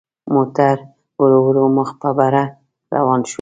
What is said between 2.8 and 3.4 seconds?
روان شو.